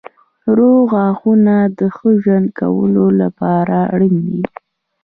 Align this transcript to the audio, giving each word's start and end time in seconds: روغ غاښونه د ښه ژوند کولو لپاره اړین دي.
روغ 0.57 0.81
غاښونه 0.91 1.55
د 1.77 1.79
ښه 1.95 2.09
ژوند 2.21 2.47
کولو 2.59 3.05
لپاره 3.21 3.77
اړین 3.93 4.15
دي. 4.29 4.43